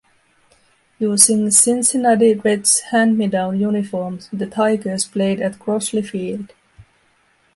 [0.97, 6.51] Using Cincinnati Reds hand-me-down uniforms, the Tigers played at Crosley Field.